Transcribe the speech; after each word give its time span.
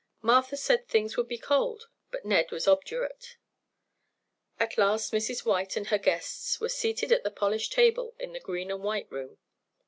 Martha 0.23 0.57
said 0.57 0.87
things 0.87 1.15
would 1.15 1.27
be 1.27 1.37
cold, 1.37 1.87
but 2.09 2.25
Ned 2.25 2.49
was 2.51 2.67
obdurate. 2.67 3.37
At 4.59 4.75
last 4.75 5.13
Mrs. 5.13 5.45
White 5.45 5.77
and 5.77 5.89
her 5.89 5.99
guests 5.99 6.59
were 6.59 6.69
seated 6.69 7.11
at 7.11 7.23
the 7.23 7.29
polished 7.29 7.71
table 7.73 8.15
in 8.17 8.33
the 8.33 8.39
green 8.39 8.71
and 8.71 8.81
white 8.81 9.11
room. 9.11 9.37